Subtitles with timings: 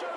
[0.00, 0.08] Son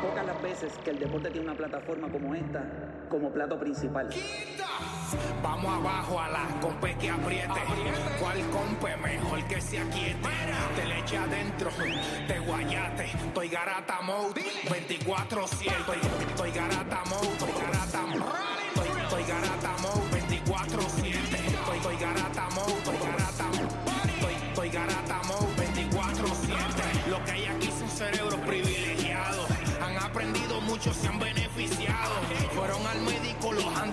[0.00, 2.64] pocas las veces que el deporte tiene una plataforma como esta
[3.10, 4.08] como plato principal.
[5.42, 7.60] Vamos abajo a la compe que apriete.
[8.20, 10.28] ¿Cuál compe mejor que se aquiete?
[10.76, 11.70] Te le eche adentro,
[12.26, 13.04] te guayate.
[13.04, 15.74] Estoy garata mode, 24 7
[16.28, 18.60] Estoy garata mode, estoy garata mode.
[19.10, 24.48] Estoy, garata mode, 24 7 Estoy, garata mode, estoy garata mode.
[24.48, 29.46] Estoy, garata mode, 24 7 Lo que hay aquí son cerebros privilegiados.
[29.82, 32.14] Han aprendido mucho, se han beneficiado.
[32.54, 33.90] Fueron al médico, los han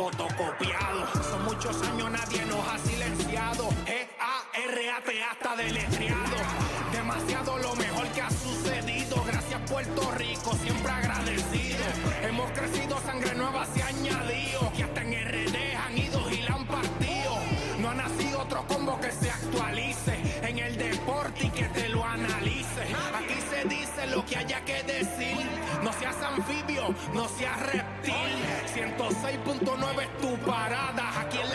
[0.00, 1.06] fotocopiado.
[1.30, 3.68] Son muchos años, nadie nos ha silenciado.
[3.84, 6.36] G-A-R-A-T hasta deletreado.
[6.90, 9.22] Demasiado lo mejor que ha sucedido.
[9.26, 11.84] Gracias Puerto Rico, siempre agradecido.
[12.22, 13.90] Hemos crecido, sangre nueva se ha
[26.20, 28.14] seas anfibio, no seas reptil.
[28.74, 31.20] 106.9 es tu parada.
[31.20, 31.49] Aquí en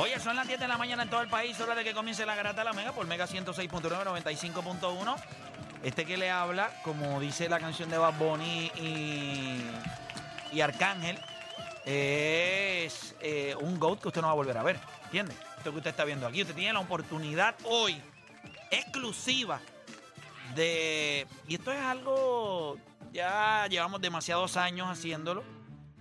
[0.00, 2.24] Oye, son las 10 de la mañana en todo el país, hora de que comience
[2.24, 5.16] la garata de la Mega por Mega 106.9, 95.1.
[5.82, 8.70] Este que le habla, como dice la canción de Bad Bunny
[10.52, 11.18] y, Arcángel,
[11.84, 14.78] es eh, un GOAT que usted no va a volver a ver.
[15.06, 15.34] ¿Entiende?
[15.56, 16.42] Esto que usted está viendo aquí.
[16.42, 18.00] Usted tiene la oportunidad hoy,
[18.70, 19.58] exclusiva,
[20.54, 21.26] de.
[21.48, 22.76] Y esto es algo.
[23.12, 25.57] Ya llevamos demasiados años haciéndolo.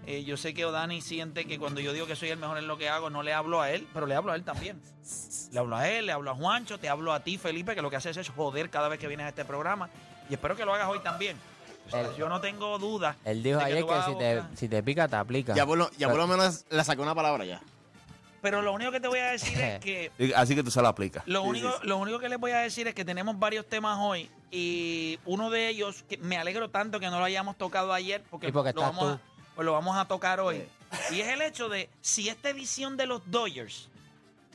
[0.09, 2.65] Eh, yo sé que Odani siente que cuando yo digo que soy el mejor en
[2.67, 4.81] lo que hago, no le hablo a él, pero le hablo a él también.
[5.51, 7.89] Le hablo a él, le hablo a Juancho, te hablo a ti, Felipe, que lo
[7.89, 9.89] que haces es joder cada vez que vienes a este programa.
[10.29, 11.35] Y espero que lo hagas hoy también.
[11.87, 13.17] O sea, Él- yo no tengo duda.
[13.25, 15.53] Él dijo ayer que si te, si te pica, te aplica.
[15.53, 17.61] Ya por lo, ya por Pero- lo menos le saqué una palabra ya.
[18.41, 20.87] Pero lo único que te voy a decir es que Así que tú se lo
[20.87, 21.23] aplicas.
[21.27, 21.87] Lo Sí, único, sí, sí.
[21.87, 25.49] lo único que les voy a decir es que tenemos varios temas hoy y uno
[25.49, 28.71] de ellos, que me alegro tanto que no lo hayamos tocado ayer porque, Y porque
[28.73, 29.21] lo, estás vamos a, tú.
[29.57, 30.63] Pues lo vamos a tocar hoy.
[31.09, 33.89] Y es el hecho de si esta edición de los Dodgers,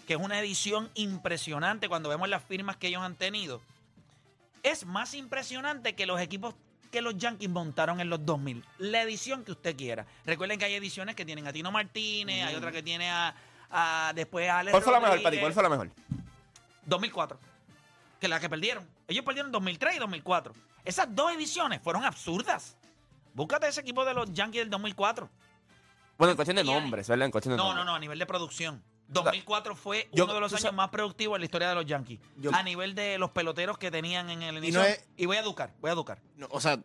[0.07, 3.61] que es una edición impresionante cuando vemos las firmas que ellos han tenido,
[4.62, 6.55] es más impresionante que los equipos
[6.93, 8.65] que los Yankees montaron en los 2000.
[8.79, 10.07] La edición que usted quiera.
[10.25, 13.35] Recuerden que hay ediciones que tienen a Tino Martínez, hay otra que tiene a,
[13.71, 15.21] a- después a Alex ¿Cuál fue la mejor.
[15.23, 15.39] Pati?
[15.39, 15.91] ¿Cuál fue la mejor?
[16.87, 17.41] 2004.
[18.21, 18.87] Que la que perdieron.
[19.09, 20.55] Ellos perdieron 2003 y 2004.
[20.85, 22.77] Esas dos ediciones fueron absurdas.
[23.34, 25.28] Búscate ese equipo de los Yankees del 2004.
[26.19, 27.26] Bueno, en cuestión de nombres, ¿verdad?
[27.26, 27.87] En cuestión de No, no, nombres.
[27.87, 28.82] no, a nivel de producción.
[29.09, 31.84] 2004 fue Yo- uno de los años sabes- más productivos en la historia de los
[31.87, 32.20] Yankees.
[32.38, 34.81] Yo- a nivel de los peloteros que tenían en el Y inicio.
[34.81, 36.19] no Y, voy a educar, voy a educar.
[36.37, 36.78] No, o sea,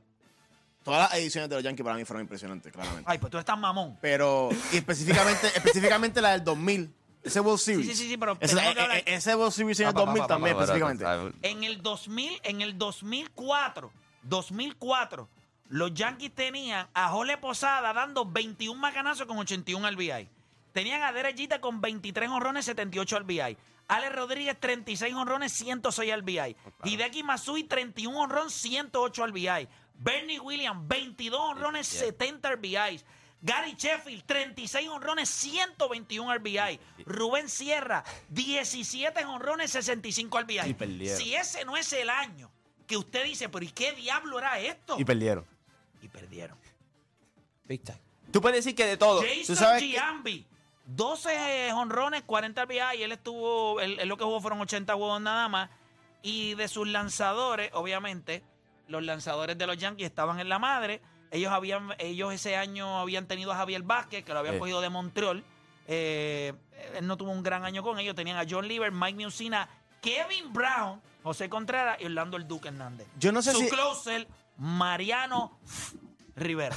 [0.83, 3.05] todas las ediciones de los Yankees para mí fueron impresionantes, claramente.
[3.05, 3.97] Ay, pues tú estás mamón.
[4.01, 6.93] Pero y específicamente, específicamente la del 2000,
[7.23, 7.87] ese World Series.
[7.87, 10.11] Sí, sí, sí, pero Ese, eh, eh, ese World Series en el Pa, pa, pa,
[10.11, 11.37] 2000 pa, pa, también específicamente.
[11.47, 13.91] En el 2000, en el 2004,
[14.23, 15.29] 2004,
[15.69, 20.29] los Yankees tenían a Jole Posada dando 21 macanazos con 81 RBI.
[20.71, 23.57] Tenían a Derek Jeter con 23 honrones, 78 RBI.
[23.87, 26.55] Alex Rodríguez, 36 honrones, 106 RBI.
[26.83, 29.67] Hideki Matsui, 31 honrones, 108 RBI.
[29.95, 33.01] Bernie Williams, 22 honrones, 70 RBI.
[33.41, 36.79] Gary Sheffield, 36 honrones, 121 RBI.
[37.05, 40.75] Rubén Sierra, 17 honrones, 65 RBI.
[41.07, 42.51] Si ese no es el año
[42.85, 44.99] que usted dice, pero ¿y qué diablo era esto?
[44.99, 45.45] Y perdieron.
[46.01, 46.57] Y perdieron.
[47.65, 47.99] Big time.
[48.31, 49.21] Tú puedes decir que de todo.
[49.21, 50.45] Jason sabes que- Giambi,
[50.85, 55.21] 12 honrones, 40 RBI, y él estuvo, él, él lo que jugó fueron 80 juegos
[55.21, 55.69] nada más.
[56.21, 58.43] Y de sus lanzadores, obviamente,
[58.87, 61.01] los lanzadores de los Yankees estaban en la madre.
[61.31, 64.59] Ellos habían, ellos ese año habían tenido a Javier Vázquez, que lo habían Sí.
[64.59, 65.43] cogido de Montreal.
[65.87, 66.53] Eh,
[66.95, 68.15] él no tuvo un gran año con ellos.
[68.15, 69.69] Tenían a John Lieber, Mike Musina,
[70.01, 73.07] Kevin Brown, José Contreras y Orlando El Duque Hernández.
[73.19, 73.69] Yo no sé Su si.
[73.69, 74.27] closer,
[74.57, 75.57] Mariano
[76.35, 76.75] Rivera.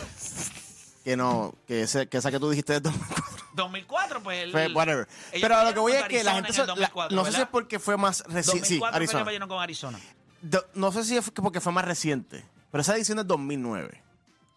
[1.04, 5.08] Que no, que, ese- que esa que tú dijiste de 2004 2004, pues fue whatever.
[5.32, 6.48] Pero a lo que voy es que la gente.
[6.50, 8.66] en se- el la- 2004, no sé si es porque fue más reciente.
[8.66, 9.24] Sí, 2004 Arizona.
[9.24, 9.98] perdieron con Arizona.
[10.42, 12.44] Do- No sé si es porque fue más reciente.
[12.70, 14.02] Pero esa edición del 2009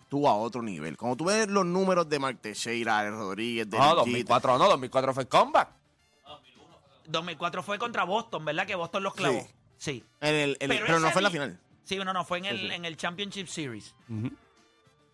[0.03, 0.95] estuvo a otro nivel.
[0.97, 5.13] Cuando tú ves los números de Mark Teixeira, Alex Rodríguez, de No, 2004 no, 2004
[5.13, 5.69] fue el comeback.
[7.07, 8.65] 2004 fue contra Boston, ¿verdad?
[8.65, 9.41] Que Boston los clavó.
[9.41, 9.47] Sí.
[9.77, 10.03] Sí.
[10.21, 11.59] En el, en el- Pero pero, no fue en la final.
[11.83, 12.73] Sí, no, no, fue en, el, Sí, sí.
[12.73, 13.93] en el Championship Series.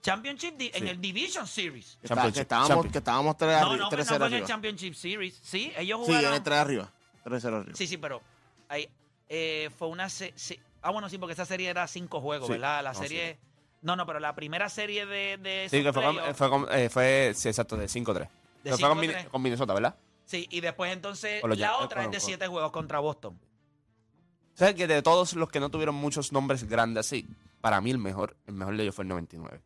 [0.01, 1.98] Championship, di- en el Division Series.
[2.01, 3.77] Que, estábamos, que estábamos 3 No, arriba.
[3.86, 4.45] no, 3 no fue en el.
[4.45, 5.39] Championship Series.
[5.44, 6.33] Sí, ellos Sí, en jugaron.
[6.38, 6.92] el 3 arriba.
[7.24, 7.66] 3 arriba.
[7.74, 8.21] Sí, sí, pero
[8.69, 8.88] ahí,
[9.27, 10.07] eh, fue una...
[10.10, 12.54] se- se- ah, bueno, sí, porque esa serie era cinco juegos, Sí.
[12.54, 12.81] ¿verdad?
[12.83, 13.38] La No, serie...
[13.81, 15.38] No, no, pero la primera serie de...
[15.38, 18.30] de Sí, que fue, con- fue, con- eh, fue sí, exacto, de 5-3.
[18.63, 19.01] Pero fue con, 5-3.
[19.01, 19.95] Min- con Minnesota, ¿verdad?
[20.25, 23.39] Sí, y después entonces la Yankees, otra es con- de con- siete juegos contra Boston.
[24.60, 27.26] O sea, que de todos los que no tuvieron muchos nombres grandes así,
[27.62, 29.62] para mí el mejor, el mejor de ellos fue el 99.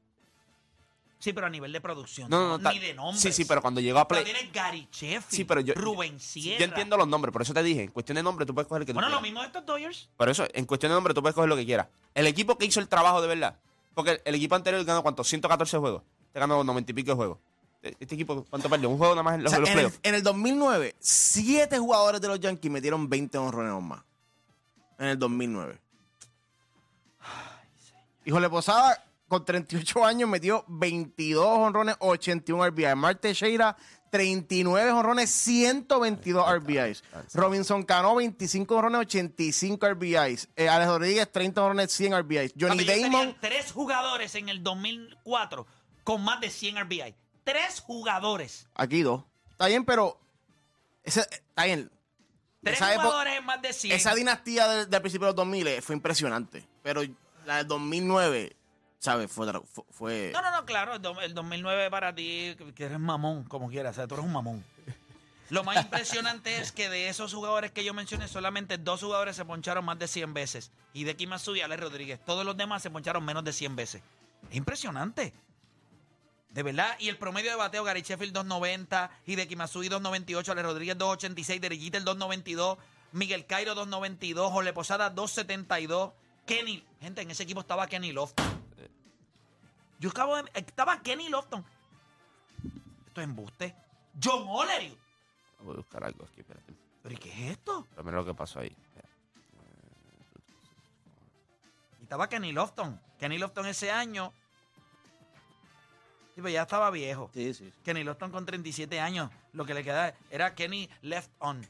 [1.18, 2.30] Sí, pero a nivel de producción.
[2.30, 2.70] No, no, no.
[2.72, 3.20] ni de nombres.
[3.22, 4.34] Sí, sí, pero cuando llegó a Pero Play.
[4.34, 5.74] tienes Gary Sheffield, Sí, pero yo.
[5.74, 6.60] Rubén Sierra.
[6.60, 7.84] Yo entiendo los nombres, por eso te dije.
[7.84, 9.24] En cuestión de nombre, tú puedes coger el que tú Bueno, lo quieras.
[9.24, 10.10] mismo de estos Dodgers.
[10.16, 11.88] Por eso, en cuestión de nombre, tú puedes coger lo que quieras.
[12.14, 13.58] El equipo que hizo el trabajo de verdad.
[13.96, 15.28] Porque el equipo anterior ganó, ¿cuántos?
[15.30, 16.04] 114 juegos.
[16.34, 17.38] Te ganó 90 y pico de juegos.
[17.82, 18.90] Este equipo, ¿cuánto perdió?
[18.90, 21.80] Un juego nada más en O los, sea, los en, el, en el 2009, 7
[21.80, 24.04] jugadores de los Yankees metieron 20 honrones o más.
[25.04, 25.78] En el 2009.
[28.24, 32.96] Híjole, Posada, con 38 años, metió 22 honrones, 81 RBI.
[32.96, 33.76] Mark Teixeira,
[34.12, 37.04] 39 honrones, 122 RBIs.
[37.34, 40.48] Robinson Cano, 25 honrones, 85 RBIs.
[40.56, 42.54] Eh, Alex Rodríguez, 30 honrones, 100 RBIs.
[42.58, 45.68] Johnny Papi, Damon, tres jugadores en el 2004
[46.06, 47.14] con más de 100 RBI.
[47.44, 48.68] Tres jugadores.
[48.74, 49.22] aquí dos.
[49.52, 50.18] Está bien, pero...
[51.04, 51.92] ese- está bien.
[52.64, 53.96] Tres Esa jugadores en más de 100.
[53.96, 56.66] Esa dinastía del, del principio de los 2000 eh, fue impresionante.
[56.82, 57.02] Pero
[57.46, 58.56] la del 2009,
[59.00, 59.30] ¿sabes?
[59.32, 60.96] Fue, No, no, no, claro.
[60.96, 63.92] El, do- el 2009 para ti, que- eres mamón, como quieras.
[63.92, 64.64] O sea, tú eres un mamón.
[65.50, 69.44] Lo más impresionante es que de esos jugadores que yo mencioné, solamente dos jugadores se
[69.46, 70.72] poncharon más de 100 veces.
[70.94, 72.20] Y de Matsui y Alex Rodríguez.
[72.26, 74.02] Todos los demás se poncharon menos de 100 veces.
[74.50, 75.34] Es impresionante.
[76.54, 76.96] De verdad.
[77.00, 81.82] Y el promedio de bateo, Gary Sheffield 290, Hideki Matsui 298, Alex Rodríguez 286, Derek
[81.82, 82.78] Jeter 292,
[83.12, 86.14] Miguel Cairo 292, Jorge Posada 272,
[86.46, 86.86] Kenny.
[87.02, 88.46] Gente, en ese equipo estaba Kenny Lofton.
[90.00, 90.44] Yo acabo de.
[90.54, 91.66] Estaba Kenny Lofton.
[93.08, 93.76] Esto es embuste.
[94.22, 94.96] John Olery.
[95.60, 96.74] Voy a buscar algo aquí, espérate.
[97.02, 97.88] ¿Pero y qué es esto?
[97.90, 98.76] Pero mira lo que pasó ahí.
[102.00, 103.02] Y estaba Kenny Lofton.
[103.18, 104.34] Kenny Lofton ese año.
[106.36, 107.30] Sí, pero ya estaba viejo.
[107.34, 107.72] Sí, sí.
[107.84, 109.30] Kenny Lofton con 37 años.
[109.52, 111.68] Lo que le queda era Kenny left on.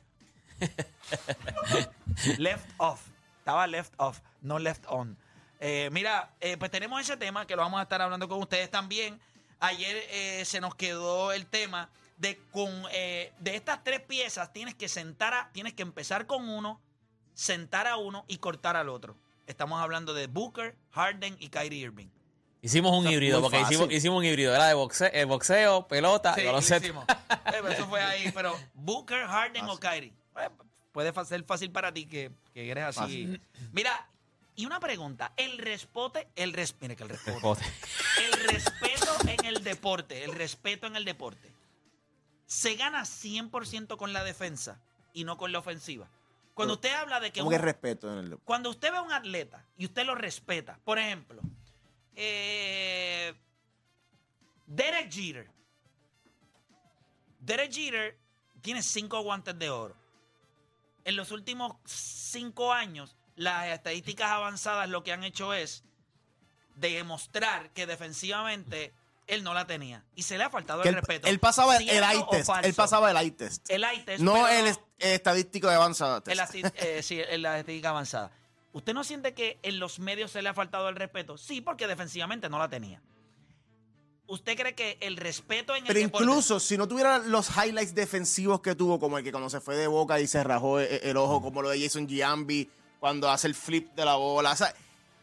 [2.37, 3.01] left off.
[3.39, 5.17] Estaba left off, no left on.
[5.59, 8.71] Eh, mira, eh, pues tenemos ese tema que lo vamos a estar hablando con ustedes
[8.71, 9.19] también.
[9.59, 14.87] Ayer eh, se nos quedó el tema de con de estas tres piezas tienes que
[14.87, 16.79] sentar a, tienes que empezar con uno,
[17.33, 19.17] sentar a uno y cortar al otro.
[19.47, 22.07] Estamos hablando de Booker, Harden y Kyrie Irving.
[22.63, 24.55] Hicimos un híbrido, porque hicimos, hicimos un híbrido.
[24.55, 26.85] Era de boxeo, eh, boxeo pelota, Sí, y lo baloncesto.
[26.87, 27.05] hicimos.
[27.53, 28.31] Eh, eso fue ahí.
[28.33, 30.11] Pero Booker, Harden o Kyrie.
[30.39, 30.49] Eh,
[30.91, 32.99] puede ser fácil para ti que, que eres así.
[32.99, 33.41] Fácil.
[33.73, 34.09] Mira,
[34.55, 35.33] y una pregunta.
[35.37, 37.63] El respote, el res, mire que el respote.
[38.25, 41.51] El respeto en el deporte, el respeto en el deporte,
[42.47, 44.79] se gana 100% con la defensa
[45.13, 46.07] y no con la ofensiva.
[46.53, 49.11] Cuando usted habla de que, un- que respeto en el cuando usted ve a un
[49.11, 51.41] atleta y usted lo respeta, por ejemplo,
[52.15, 53.33] eh,
[54.67, 55.49] Derek Jeter.
[57.39, 58.17] Derek Jeter
[58.61, 59.95] tiene cinco guantes de oro.
[61.05, 65.83] En los últimos cinco años, las estadísticas avanzadas lo que han hecho es
[66.75, 68.93] demostrar que defensivamente
[69.27, 70.03] él no la tenía.
[70.15, 71.27] Y se le ha faltado el respeto.
[71.27, 72.49] él pasaba el ¿Cierto eye test.
[72.63, 73.69] Él pasaba el eye test.
[73.69, 76.39] El eye test, no el est- estadístico de avanzada test.
[76.39, 78.31] esti- eh, sí, en la estadística avanzada.
[78.73, 81.37] ¿Usted no siente que en los medios se le ha faltado el respeto?
[81.37, 83.01] Sí, porque defensivamente no la tenía.
[84.25, 87.93] ¿Usted cree que el respeto en Pero el deporte- incluso si no tuviera los highlights
[87.93, 91.01] defensivos que tuvo, como el que cuando se fue de boca y se rajó e-
[91.09, 94.53] el, ojo, como lo de Jason Giambi, cuando hace el flip de la bola.
[94.53, 94.73] O sea,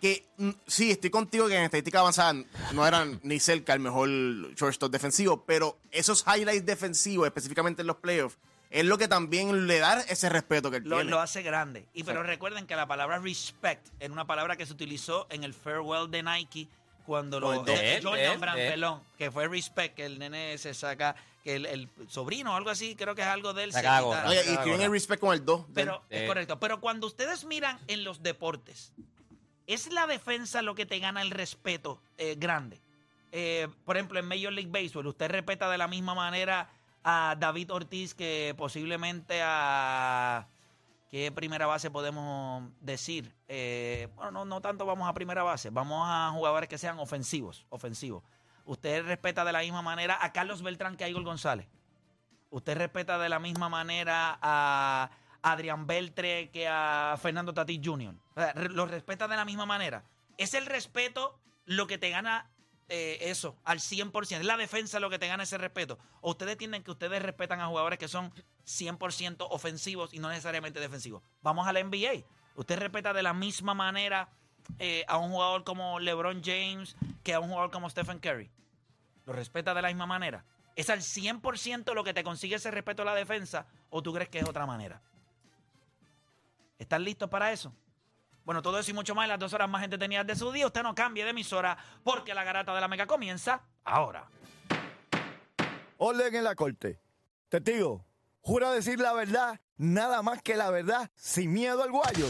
[0.00, 2.34] que mm, sí, estoy contigo que en estadística avanzada
[2.72, 4.08] no eran ni cerca el mejor
[4.54, 8.36] shortstop defensivo, pero esos highlights defensivos, específicamente en los playoffs,
[8.70, 11.10] es lo que también le da ese respeto que él Lo, tiene.
[11.10, 11.86] lo hace grande.
[11.92, 15.52] Y pero recuerden que la palabra respect es una palabra que se utilizó en el
[15.54, 16.68] farewell de Nike
[17.04, 18.84] cuando lo de él, Jordan él, Brand, él.
[19.18, 22.94] que fue respect, que el nene se saca, que el, el sobrino o algo así,
[22.94, 23.72] creo que es algo de él.
[23.72, 24.28] se gorra.
[24.28, 25.66] Oye, y escriben el respect con el 2.
[25.74, 26.20] Pero Eh.
[26.22, 26.60] es correcto.
[26.60, 28.92] Pero cuando ustedes miran en los deportes,
[29.66, 32.80] ¿es la defensa lo que te gana el respeto eh, grande?
[33.32, 36.68] Eh, por ejemplo, en Major League Baseball, ¿usted respeta de la misma manera
[37.04, 40.48] a David Ortiz que posiblemente a...
[41.10, 43.34] ¿Qué primera base podemos decir?
[43.48, 47.66] Eh, bueno, no, no tanto vamos a primera base, vamos a jugadores que sean ofensivos,
[47.68, 48.22] ofensivos.
[48.64, 51.66] ¿Usted respeta de la misma manera a Carlos Beltrán que a Igor González?
[52.50, 55.10] ¿Usted respeta de la misma manera a
[55.42, 58.14] Adrián Beltre que a Fernando Tatís Jr.?
[58.70, 60.04] ¿Los respeta de la misma manera?
[60.36, 62.50] ¿Es el respeto lo que te gana
[62.92, 64.40] eh, eso al 100%?
[64.40, 65.96] ¿Es la defensa lo que te gana ese respeto?
[66.20, 68.32] ¿O ustedes entienden que ustedes respetan a jugadores que son
[68.66, 71.22] 100% ofensivos y no necesariamente defensivos?
[71.40, 72.24] Vamos a la NBA.
[72.56, 74.28] ¿Usted respeta de la misma manera
[74.80, 78.50] eh, a un jugador como LeBron James que a un jugador como Stephen Curry?
[79.24, 80.44] ¿Lo respeta de la misma manera?
[80.74, 84.28] ¿Es al 100% lo que te consigue ese respeto a la defensa o tú crees
[84.28, 85.00] que es otra manera?
[86.76, 87.72] ¿Están listos para eso?
[88.50, 90.66] Bueno, todo eso y mucho más en las dos horas más entretenidas de su día.
[90.66, 94.28] Usted no cambie de emisora porque la garata de la mega comienza ahora.
[95.98, 97.00] Orden en la corte.
[97.48, 98.04] Testigo,
[98.40, 102.26] jura decir la verdad, nada más que la verdad, sin miedo al guayo.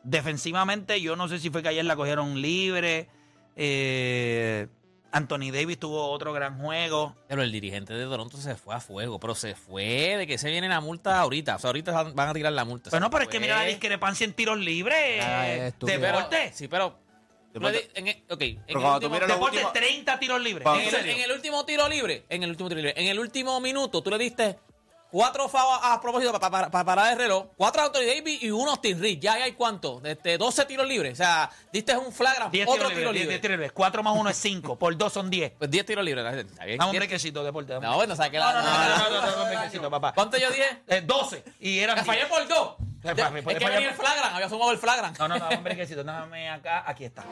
[0.03, 3.09] Defensivamente, yo no sé si fue que ayer la cogieron libre.
[3.55, 4.67] Eh,
[5.11, 7.15] Anthony Davis tuvo otro gran juego.
[7.27, 10.49] Pero el dirigente de Toronto se fue a fuego, pero se fue de que se
[10.49, 11.55] viene la multa ahorita.
[11.55, 12.89] O sea, ahorita van a tirar la multa.
[12.89, 15.23] Pero no, pero es que mira la discrepancia en tiros libres.
[15.23, 15.99] Es estúpido.
[15.99, 16.51] deporte.
[16.53, 16.99] Sí, pero.
[17.53, 17.89] Deporte.
[17.95, 20.67] en el- ok, en Pero el cuando tú último- Deporte, últimos- 30 tiros libres.
[20.67, 24.11] En el último tiro libre, en el último tiro libre, en el último minuto, tú
[24.11, 24.59] le diste
[25.09, 27.47] Cuatro FAO a propósito para, para, para, parar el reloj.
[27.55, 29.19] Cuatro Anthony Davis y uno Austin Reed.
[29.19, 30.01] Ya hay cuánto?
[30.03, 31.13] Este, 12 tiros libres.
[31.13, 33.27] O sea, diste un flagra, otro libre.
[33.27, 33.71] 10 tiros libres.
[33.71, 34.77] 4 más 1 es 5.
[34.77, 35.53] Por 2 son 10.
[35.57, 36.25] Pues 10 tiros libres.
[36.35, 36.81] Está bien.
[36.81, 36.91] Un
[37.43, 37.79] deporte.
[37.79, 38.53] No, bueno, o que la.
[38.53, 40.83] No, no, no, no, no, no, no, no, no, no ¿Cuánto yo dije?
[40.87, 41.43] Eh, 12.
[41.59, 41.95] Y era.
[41.95, 42.75] Me fallé por 2.
[43.01, 45.13] De, es pues, que venía el flagran, había fumado el flagran.
[45.19, 47.23] No, no, no, hombre, que si tú déjame acá, aquí está.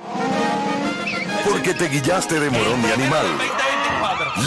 [1.44, 3.26] Porque te guillaste de morón de animal.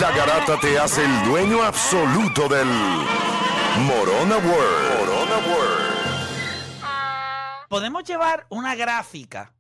[0.01, 4.99] La garata te hace el dueño absoluto del Morona World.
[5.01, 5.99] Morona World.
[7.69, 9.53] Podemos llevar una gráfica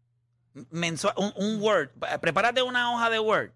[0.70, 1.90] mensual, un, un Word.
[2.20, 3.50] Prepárate una hoja de Word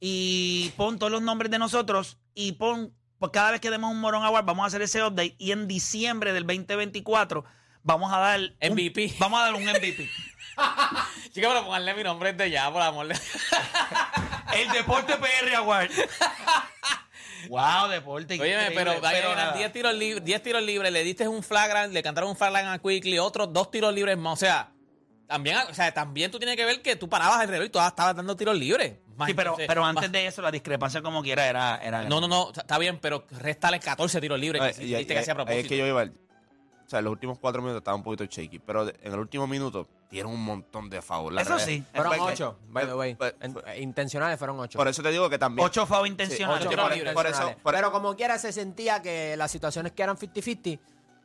[0.00, 4.00] y pon todos los nombres de nosotros y pon pues cada vez que demos un
[4.00, 7.44] Morón Award, vamos a hacer ese update y en diciembre del 2024
[7.84, 9.14] vamos a dar un- MVP.
[9.20, 10.10] vamos a dar un MVP.
[11.32, 13.14] Chica, pero ponganle mi nombre desde ya, por amor de
[14.56, 15.90] El Deporte PR Award.
[17.48, 18.34] wow, deporte.
[18.40, 19.52] Óyeme, increíble, pero, pero nada.
[19.56, 22.78] 10 tiros, libres, 10 tiros libres, le diste un flagrant, le cantaron un flagrant a
[22.80, 24.32] Quickly, otros dos tiros libres más.
[24.32, 24.72] O sea,
[25.28, 27.78] también, o sea, también tú tienes que ver que tú parabas el reloj y tú
[27.80, 28.94] estabas dando tiros libres.
[29.22, 31.76] Más Sí, pero, entonces, pero más- antes de eso, la discrepancia como quiera era...
[31.82, 34.60] era No, no, no, está bien, pero restale 14 tiros libres.
[34.62, 35.60] Ay, que y- viste que y- a propósito.
[35.60, 36.02] es que yo iba.
[36.04, 39.46] O sea, los últimos cuatro minutos estaba un poquito shaky, pero de- en el último
[39.46, 41.40] minuto dieron un montón de fouls.
[41.40, 41.84] Eso realidad- sí.
[41.94, 43.16] Fueron ocho, by the way.
[43.40, 44.76] En- eh, intencionales fueron ocho.
[44.78, 45.64] Por eso te digo que también.
[45.66, 46.66] Ocho fouls intencionales.
[46.66, 47.14] Ocho.
[47.14, 50.78] Por eso- Pero como quiera se sentía que las situaciones que eran 50-50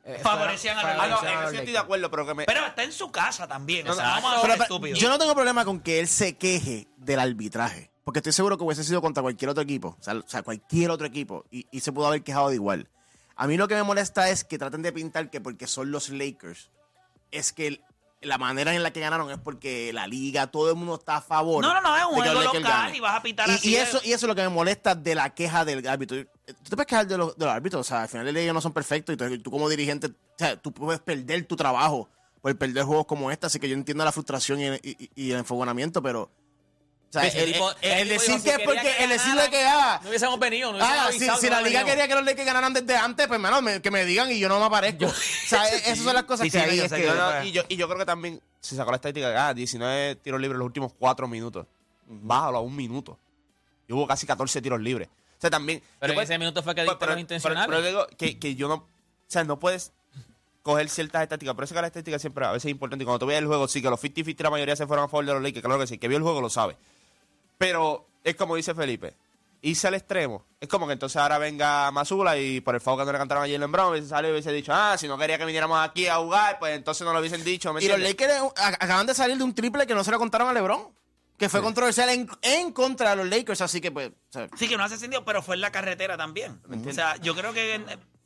[0.08, 2.34] eh, Favorecían a los Ah, no, favorecían en eso los estoy de acuerdo, pero que
[2.34, 2.46] me.
[2.46, 3.86] Pero está en su casa también.
[3.88, 5.00] O No, sea, no, vamos a Pero, estúpidos.
[5.00, 7.92] yo no tengo problema con que él se queje del arbitraje.
[8.04, 9.98] Porque estoy seguro que hubiese sido contra cualquier otro equipo.
[10.00, 11.44] O sea, o sea, cualquier otro equipo.
[11.52, 12.88] Y, y se pudo haber quejado de igual.
[13.36, 16.10] A mí lo que me molesta es que traten de pintar que porque son los
[16.10, 16.72] Lakers,
[17.32, 17.84] es que el-
[18.22, 21.22] la manera en la que ganaron es porque la liga, todo el mundo está a
[21.22, 21.62] favor.
[21.64, 22.96] No, no, no, es un de que los juego Lakers local ganen.
[22.96, 23.70] y vas a pitar Y- así.
[23.70, 26.18] y, de- eso, y eso es lo que me molesta de la queja del árbitro.
[26.48, 28.54] Tú te puedes quejar de los, de los árbitros, o sea, al final día ellos
[28.54, 32.10] no son perfectos y tú, tú como dirigente, o sea, tú puedes perder tu trabajo
[32.42, 35.40] por perder juegos como este, así que yo entiendo la frustración y, y- y el
[35.40, 36.22] enfogonamiento, pero
[37.10, 39.10] O sea, el, tipo- el- el tipo decir dijo, que si es porque quería el
[39.10, 41.62] decirle ganaran, que ah, No hubiésemos venido, no hubiésemos ah, si, avisado, si no la
[41.62, 44.48] liga quería que los Lakers ganaran desde antes, pues menos que me digan y yo
[44.50, 45.06] no me aparezco.
[45.06, 45.12] o
[45.48, 46.78] sea, esas son las cosas Sí, que sí, hay.
[46.78, 48.92] yo es que- que- No, no, y, yo, y yo creo que también se sacó
[48.92, 51.66] la estadística de ah, 19 tiros libres los últimos 4 minutos.
[52.06, 53.18] Bájalo a un minuto.
[53.88, 55.10] Y hubo casi 14 tiros libres.
[55.38, 55.82] O sea, también.
[56.00, 57.68] Pero yo en ese minuto fue que pero- diste pero- los intencionales.
[57.68, 58.74] Pero, pero digo que, que yo no.
[58.76, 58.88] O
[59.28, 59.92] sea, no puedes
[60.64, 61.56] coger ciertas estadísticas.
[61.56, 63.04] Por eso que la estadística siempre a veces es importante.
[63.04, 65.08] Y cuando tú veas el juego, sí, que los 50-50 la mayoría se fueron a
[65.08, 65.64] favor de los Lakers.
[65.64, 65.98] Claro que sí.
[65.98, 66.76] Que vio el juego lo sabe.
[67.58, 69.14] Pero es como dice Felipe.
[69.62, 70.44] Irse al extremo.
[70.62, 73.44] Es como que entonces ahora venga Mazula y por el favor que no le cantaron
[73.44, 76.08] a Jalen Brown, hubiese salido y hubiese dicho, ah, si no quería que viniéramos aquí
[76.08, 77.74] a jugar, pues entonces no lo hubiesen dicho.
[77.74, 78.00] ¿me Y los?
[78.00, 80.88] Lakers acaban de salir de un triple que no se lo contaron a LeBron.
[81.38, 84.10] Que fue controversial en, en contra de los Lakers, así que pues.
[84.10, 86.60] o sea, Sí, que no hace sentido, pero fue en la carretera también.
[86.88, 87.80] O sea, yo creo que,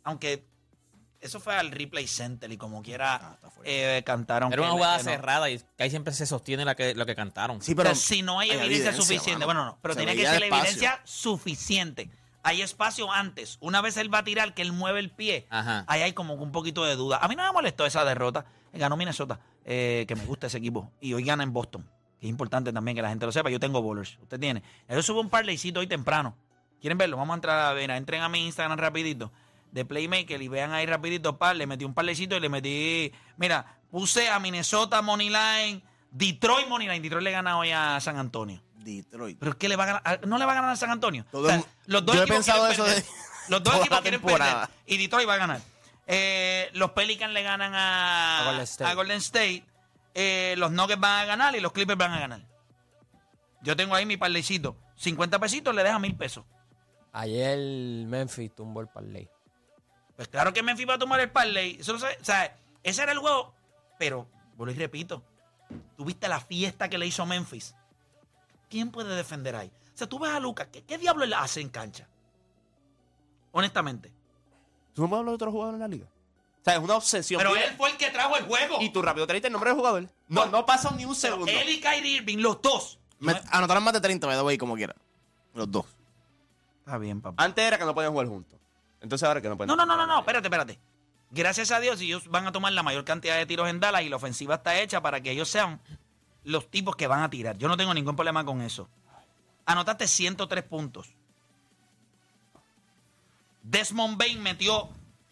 [0.04, 0.46] aunque
[1.20, 4.52] eso fue al replay center y como quiera eh, cantaron.
[4.54, 5.10] Era una que- jugada que no.
[5.12, 7.62] cerrada y que ahí siempre se sostiene la que, lo que cantaron.
[7.62, 7.90] sí, O pero.
[7.94, 9.46] sea, si no hay, hay evidencia, evidencia, suficiente.
[9.46, 9.60] mano.
[9.60, 12.10] Bueno, no, pero Se tiene que veía ser la evidencia suficiente.
[12.44, 13.58] Hay espacio antes.
[13.62, 15.84] Una vez él va a tirar, que él mueve el pie, Ajá.
[15.88, 17.18] ahí hay como un poquito de duda.
[17.22, 18.46] A mí no me molestó esa derrota.
[18.74, 20.92] Ganó Minnesota, eh, que me gusta ese equipo.
[21.02, 23.50] Y hoy gana en Boston, que es importante también que la gente lo sepa.
[23.50, 24.18] Yo tengo bowlers.
[24.22, 24.62] Usted tiene.
[24.88, 26.36] Yo subo un parlaycito hoy temprano.
[26.80, 27.18] ¿Quieren verlo?
[27.18, 27.90] Vamos a entrar a ver.
[27.92, 29.32] Entren a mi Instagram rapidito.
[29.72, 31.38] De Playmaker y vean ahí rapidito.
[31.38, 33.12] Par, le metí un parlaycito y le metí...
[33.38, 37.02] Mira, puse a Minnesota Moneyline, Detroit Moneyline.
[37.02, 38.62] Detroit le gana hoy a San Antonio.
[38.76, 39.38] Detroit.
[39.40, 40.90] Pero es que le va a ganar, a- no le va a ganar a San
[40.90, 41.26] Antonio.
[41.32, 43.04] Todo O sea, el- los dos yo he equipos pensado quieren eso perder.
[43.04, 43.10] de-
[43.50, 44.56] Los dos equipos quieren perder.
[44.88, 45.62] Y Detroit va a ganar.
[46.08, 48.92] Eh, los Pelicans le ganan a, A Golden State.
[48.92, 49.64] a Golden State.
[50.14, 52.42] Eh, los Nuggets van a ganar y los Clippers van a ganar.
[53.62, 54.76] Yo tengo ahí mi parlecito.
[54.96, 56.46] 50 pesitos le deja mil pesos.
[57.14, 57.58] Ayer
[58.08, 59.30] Memphis tumbó el parlay.
[60.16, 61.78] Pues claro que Memphis va a tomar el parlay.
[61.80, 63.54] Eso lo sabe- o sea, ese era el juego.
[64.00, 65.24] Pero, vuelvo y repito,
[65.98, 67.76] tuviste la fiesta que le hizo Memphis.
[68.70, 69.72] ¿Quién puede defender ahí?
[69.94, 72.08] O sea, tú ves a Lucas, ¿qué, qué diablo él hace en cancha?
[73.52, 74.12] Honestamente.
[74.94, 76.08] ¿Tú no puedes hablar de otro jugador en la liga?
[76.62, 77.40] O sea, es una obsesión.
[77.42, 78.78] Pero él fue el que trajo el juego.
[78.82, 80.08] Y tú rápido traíste el nombre del jugador.
[80.28, 81.48] No, no pasa ni un segundo.
[81.52, 83.00] él y Kyrie Irving, los dos.
[83.20, 84.96] Me- anotaron más de 30, by the way, como quiera.
[85.56, 85.86] Los dos.
[86.86, 87.44] Está bien, papá.
[87.44, 88.60] Antes era que no podían jugar juntos.
[89.02, 89.68] Entonces ahora que no pueden.
[89.70, 90.80] No, no, no, no, no, espérate, espérate.
[91.32, 94.10] Gracias a Dios, ellos van a tomar la mayor cantidad de tiros en Dallas y
[94.10, 95.80] la ofensiva está hecha para que ellos sean
[96.44, 97.58] los tipos que van a tirar.
[97.58, 98.90] Yo no tengo ningún problema con eso.
[99.66, 101.10] Anotaste 103 puntos.
[103.64, 104.90] Desmond Bain metió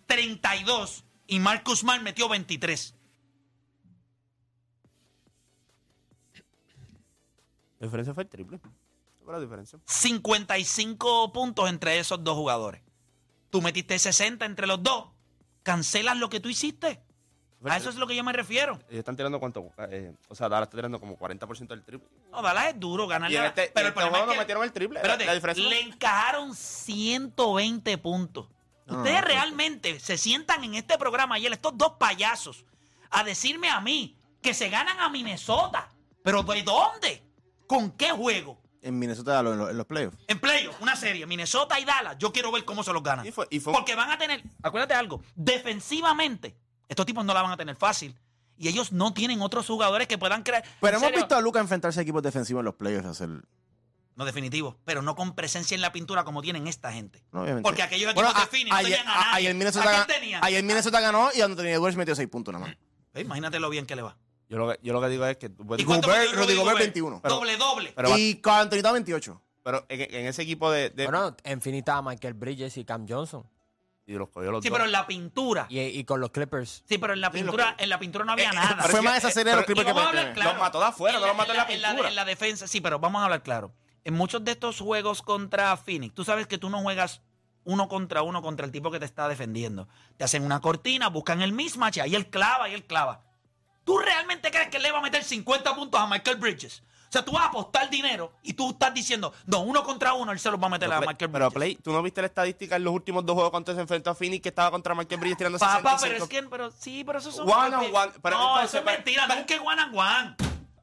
[0.07, 2.95] 32 y Marcus Smart metió 23.
[7.79, 8.59] La diferencia fue el triple.
[9.23, 9.79] Fue la diferencia.
[9.85, 12.81] 55 puntos entre esos dos jugadores.
[13.49, 15.05] Tú metiste 60 entre los dos.
[15.63, 17.01] Cancelas lo que tú hiciste.
[17.65, 18.75] A eso es lo que yo me refiero.
[18.87, 19.69] Ellos están tirando cuánto.
[19.89, 22.07] Eh, o sea, Dallas está tirando como 40% del triple.
[22.31, 24.63] No, Dallas es duro a- este, pero el este problema juego es no que- metieron
[24.63, 24.99] el triple.
[24.99, 28.47] espérate, la diferencia le encajaron 120 puntos.
[28.89, 32.65] Ustedes realmente se sientan en este programa ayer, estos dos payasos,
[33.09, 35.89] a decirme a mí que se ganan a Minnesota.
[36.23, 37.23] ¿Pero de dónde?
[37.67, 38.61] ¿Con qué juego?
[38.81, 40.17] En Minnesota, en los, en los playoffs.
[40.27, 42.17] En playoff, una serie, Minnesota y Dallas.
[42.17, 43.25] Yo quiero ver cómo se los ganan.
[43.25, 46.55] Y fue- y fue- Porque van a tener, acuérdate algo, defensivamente,
[46.87, 48.15] estos tipos no la van a tener fácil.
[48.57, 50.63] Y ellos no tienen otros jugadores que puedan crear.
[50.81, 53.07] Pero hemos serio, visto a Luca enfrentarse a equipos defensivos en los playoffs.
[53.07, 53.29] Hacer,
[54.19, 54.77] No, definitivo.
[54.83, 57.23] Pero no con presencia en la pintura como tienen esta gente.
[57.31, 57.65] no, obviamente.
[57.67, 59.29] Porque aquellos equipos Bueno, de a- Phoenix no tenían a nadie.
[59.37, 60.43] ayer Minnesota, ¿A quién tenían?
[60.43, 62.75] ayer Minnesota ganó y Anthony Edwards metió 6 puntos nada más.
[63.13, 64.17] Eh, Imagínate lo bien que le va.
[64.49, 65.47] Yo lo, que, yo lo que digo es que.
[65.49, 66.79] tú puedes- ¿Y cuánto Gobert- Rudy Gobert, Gobert?
[66.79, 67.21] 21.
[67.21, 67.93] Pero- doble, doble.
[67.95, 69.41] Pero, y Anthony Towns, 28.
[69.63, 70.89] pero en, en ese equipo de.
[70.89, 73.49] de Bueno, en fin estaba Michael Bridges y Cam Johnson.
[74.05, 74.75] y los cogió los sí, dos.
[74.75, 75.65] pero en la pintura.
[75.69, 76.83] Y, y con los Clippers.
[76.89, 78.75] Sí, pero en la pintura, que- en la pintura no había Eh, nada.
[78.81, 80.43] pero Fue más que- esa serie de los Clippers que vamos a hablar pertenecen.
[80.43, 80.57] claro.
[80.57, 82.09] Los mató de afuera, no los mató en la pintura.
[82.09, 83.71] En la defensa, sí, pero vamos a hablar claro.
[84.03, 87.21] En muchos de estos juegos contra Phoenix, tú sabes que tú no juegas
[87.65, 89.87] uno contra uno contra el tipo que te está defendiendo.
[90.17, 93.23] Te hacen una cortina, buscan el mismatch, y ahí él clava, y él clava.
[93.83, 96.81] ¿Tú realmente crees que él le va a meter 50 puntos a Michael Bridges?
[96.81, 100.31] O sea, tú vas a apostar dinero y tú estás diciendo, no, uno contra uno,
[100.31, 101.55] él se los va a meter Pero, a Play, Michael pero Bridges.
[101.55, 104.15] Play, ¿tú no viste la estadística en los últimos dos juegos cuando se enfrentó a
[104.15, 105.99] Phoenix que estaba contra Michael Bridges tirando Papá, 65?
[106.01, 108.77] pero es que, pero sí, pero eso es One on one, pero no, entonces, eso
[108.77, 110.35] es pero- mentira, nunca es one on one.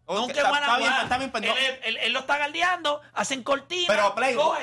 [0.08, 1.56] Ok, nunca es está- one está bien, está bien, pues no.
[1.56, 3.86] él, él- él lo está galdeando, hacen cortina.
[3.88, 4.54] Pero Play, a no,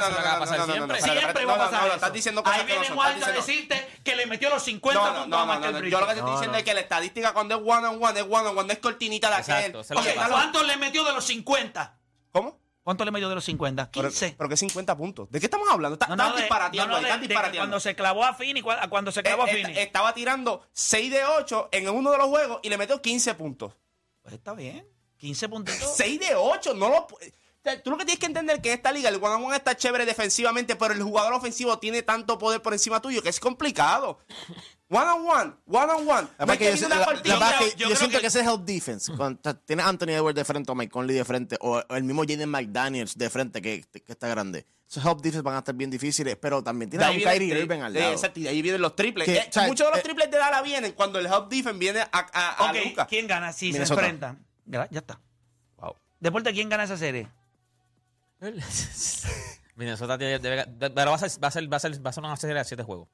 [0.00, 0.16] no, no,
[0.62, 1.00] a siempre.
[1.02, 1.94] Siempre va a no, pasar no, no, eso.
[1.96, 5.12] estás diciendo cosas Ahí viene estás a decirte que le metió los 50 No, no,
[5.22, 5.90] puntos no, a no, Michael.
[5.90, 6.58] Yo lo que te estoy No, diciendo no.
[6.58, 8.78] es que la estadística cuando es one on one es one on one, no es
[8.78, 9.70] cortinita de aquel.
[9.72, 10.28] eso es lo Ok, que pasa.
[10.30, 11.98] ¿Cuánto le metió de los 50?
[12.32, 12.58] ¿Cómo?
[12.84, 13.90] ¿Cuánto le metió de los 50?
[13.90, 14.34] Pero, 15.
[14.38, 15.28] pero que 50 puntos.
[15.30, 15.94] ¿De qué estamos hablando?
[15.94, 17.58] Está- No, no, Están disparateando, no, de- están disparateando.
[17.60, 19.78] Cuando se clavó a cu- cuando se clavó a Eh, eh, Phoenix.
[19.80, 23.72] Estaba tirando 6 de 8 en uno de los juegos y le metió 15 puntos.
[24.22, 24.86] Pues está bien.
[25.16, 25.94] 15 puntitos.
[25.96, 27.06] 6 de 8, no lo
[27.82, 29.56] Tú lo que tienes que entender es que en esta liga el one on one
[29.56, 33.40] está chévere defensivamente, pero el jugador ofensivo tiene tanto poder por encima tuyo que es
[33.40, 34.18] complicado.
[34.96, 36.28] One on one, one on one.
[36.38, 37.06] La No que yo, la- una
[37.38, 39.12] la que yo siento que- que ese es help defense.
[39.16, 41.94] Cuando t- tienes a Anthony Edwards de frente o Mike Conley de frente o, o
[41.96, 44.66] el mismo Jaden McDaniels de frente que, que está grande.
[44.88, 47.80] Esos help defense van a estar bien difíciles, pero también tienes a un Kyrie Irving
[47.80, 48.12] al lado.
[48.12, 49.26] exacto, y ahí vienen los triples.
[49.26, 51.48] Que, Eh, o sea, muchos de los eh, triples de Dala vienen cuando el help
[51.48, 53.06] defense viene a, a, a Ok, Luka.
[53.06, 54.00] ¿quién gana si Minnesota.
[54.02, 54.46] se enfrentan?
[54.66, 55.18] Ya está.
[55.78, 55.96] Wow.
[56.20, 57.28] Deporte, ¿quién gana esa serie?
[59.76, 62.10] Minnesota tiene, debe, de- pero va a, ser, va, a ser, va, a ser, va
[62.10, 63.08] a ser una serie de siete juegos.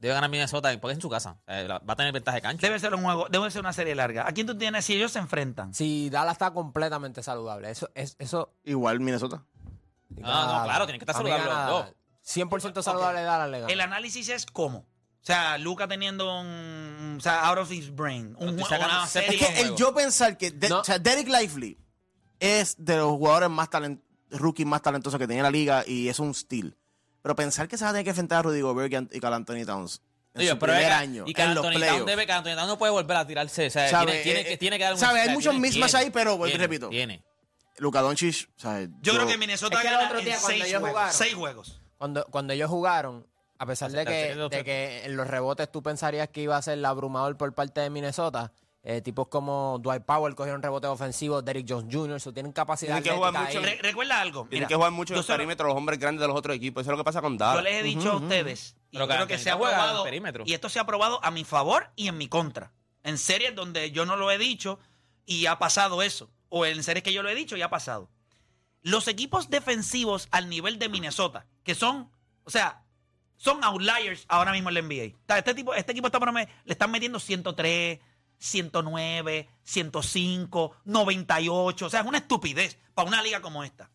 [0.00, 1.38] Debe ganar Minnesota porque es en su casa.
[1.46, 2.66] Eh, la- va a tener ventaja de cancha.
[2.66, 4.26] Debe ser un juego, debe ser una serie larga.
[4.26, 5.74] ¿A quién tú tienes si ellos se enfrentan?
[5.74, 7.70] Si Dallas está completamente saludable.
[7.70, 8.54] Eso, es, eso.
[8.64, 9.44] Igual Minnesota.
[10.22, 11.94] Ah, no, claro, tiene que estar A mí saludable gana los dos.
[12.22, 13.72] 100% saludable Dallas le gana.
[13.72, 14.78] El análisis es cómo.
[14.78, 17.16] O sea, Luca teniendo un.
[17.18, 18.34] O sea, out of his brain.
[18.38, 19.28] Un, estoy jue- sacando una serie.
[19.38, 20.80] Es que el yo pensar que de- No.
[20.80, 21.78] o sea, Derek Lively
[22.38, 26.18] es de los jugadores más talentosos, rookies más talentosos que tenía la liga y es
[26.20, 26.74] un steal.
[27.22, 29.64] Pero pensar que se va a tener que enfrentar a Rudy Gobert y Carl Anthony
[29.66, 30.00] Towns
[30.34, 32.06] en Oye, su pero primer año y que en los Anthony Town playoffs.
[32.06, 33.66] debe, que Anthony Town no puede volver a tirarse.
[33.66, 34.06] O sea, ¿Sabe?
[34.12, 35.18] tiene, tiene Eh, que, tiene que dar un ¿sabe?
[35.20, 36.88] Hay o sea, muchos tiene, ahí, pero, vuelvo y repito.
[36.88, 37.22] Tiene.
[37.78, 40.90] Luka Doncic, o sea, Yo creo que Minnesota Es que gana en seis ellos juegos.
[40.90, 41.80] jugaron- Seis juegos.
[41.98, 43.26] Cuando, cuando ellos jugaron,
[43.58, 46.74] a pesar de que, de que en los rebotes tú pensarías que iba a ser
[46.78, 51.66] el abrumador por parte de Minnesota, eh, tipos como Dwight Powell cogieron rebotes ofensivos, Derrick
[51.68, 53.70] Jones Jr., so tienen capacidad Tienen que jugar atlética mucho.
[53.70, 53.76] ahí.
[53.76, 54.40] Re- recuerda algo.
[54.48, 56.28] Tienen mira, que jugar mucho en yo el se lo- perímetro los hombres grandes de
[56.28, 56.80] los otros equipos.
[56.82, 57.62] Eso es lo que pasa con Yo Dallas.
[57.64, 60.04] les he dicho a ustedes, y Pero yo que se ha juega en el probado,
[60.04, 60.44] perímetro.
[60.46, 62.72] y esto se ha probado a mi favor y en mi contra.
[63.02, 64.78] En series donde yo no lo he dicho
[65.26, 68.08] y ha pasado eso, o en series que yo lo he dicho y ha pasado.
[68.82, 72.10] Los equipos defensivos al nivel de Minnesota, que son,
[72.44, 72.82] o sea,
[73.36, 75.36] son outliers ahora mismo en la NBA.
[75.36, 77.98] Este, tipo, este equipo está le están metiendo 103,
[78.40, 81.86] 109, 105, 98.
[81.86, 83.90] O sea, es una estupidez para una liga como esta.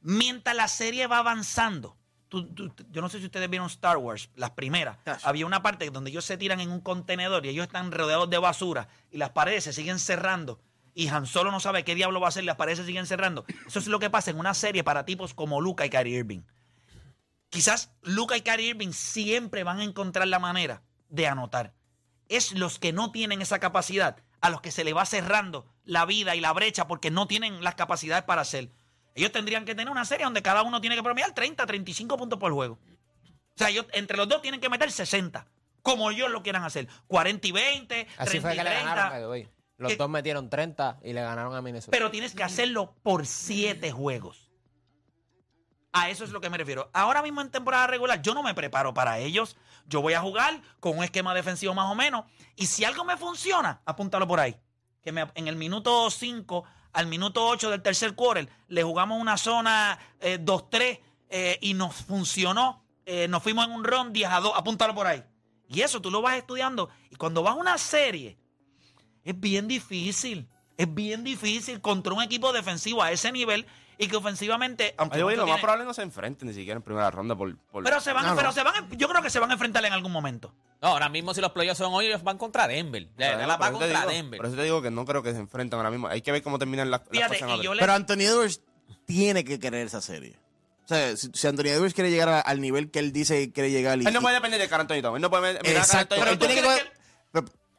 [0.00, 1.96] Mientras la serie va avanzando,
[2.28, 4.98] tú- tú- yo no sé si ustedes vieron Star Wars, las primeras.
[5.22, 8.38] Había una parte donde ellos se tiran en un contenedor y ellos están rodeados de
[8.38, 10.58] basura y las paredes se siguen cerrando.
[10.94, 13.06] Y Han Solo no sabe qué diablo va a hacer y las paredes se siguen
[13.06, 13.44] cerrando.
[13.66, 16.40] Eso es lo que pasa en una serie para tipos como Luca y Kyrie Irving.
[17.48, 21.74] Quizás Luca y Kyrie Irving siempre van a encontrar la manera de anotar.
[22.36, 26.04] Es los que no tienen esa capacidad, a los que se le va cerrando la
[26.06, 28.70] vida y la brecha porque no tienen las capacidades para hacer.
[29.14, 32.38] Ellos tendrían que tener una serie donde cada uno tiene que promediar 30, 35 puntos
[32.38, 32.78] por juego.
[33.54, 35.46] O sea, ellos, entre los dos tienen que meter 60,
[35.82, 36.88] como ellos lo quieran hacer.
[37.08, 38.94] 40 y 20, Así 30 fue y que le 30.
[38.94, 39.48] ganaron, way.
[39.76, 41.90] Los Que- dos metieron 30 y le ganaron a Minnesota.
[41.90, 44.50] Pero tienes que hacerlo por siete juegos.
[45.92, 46.88] A eso es lo que me refiero.
[46.94, 49.56] Ahora mismo en temporada regular yo no me preparo para ellos.
[49.86, 52.24] Yo voy a jugar con un esquema defensivo más o menos.
[52.56, 54.56] Y si algo me funciona, apúntalo por ahí.
[55.02, 59.36] Que me- en el minuto 5 al minuto 8 del tercer quarter le jugamos una
[59.36, 62.82] zona eh, 2-3 eh, y nos funcionó.
[63.04, 64.52] Eh, nos fuimos en un run 10 a 2.
[64.56, 65.22] Apúntalo por ahí.
[65.68, 66.88] Y eso tú lo vas estudiando.
[67.10, 68.38] Y cuando vas a una serie,
[69.24, 70.48] es bien difícil.
[70.78, 73.66] Es bien difícil contra un equipo defensivo a ese nivel
[73.98, 77.10] y que ofensivamente, aunque Oye, lo más probable no se enfrenten ni siquiera en primera
[77.10, 77.56] ronda por...
[77.56, 78.36] por- pero se van, No, no.
[78.36, 80.54] pero se van, yo creo que se van a enfrentar en algún momento.
[80.80, 83.06] No, ahora mismo si los playoffs son hoy, ellos van contra Denver.
[83.20, 84.36] Va eso te contra digo- Denver.
[84.38, 86.08] Por eso te digo que no creo que se enfrenten ahora mismo.
[86.08, 88.60] Hay que ver cómo terminan las, las Fíjate, cosas le- Pero Anthony Edwards
[89.06, 90.36] tiene que querer esa serie.
[90.84, 93.52] O sea, si, si Anthony Edwards quiere llegar a- al nivel que él dice que
[93.52, 95.16] quiere llegar y, Él no puede depender de Carl Anthony Towns.
[95.16, 96.62] Él no puede mirar a Exacto, pero tiene que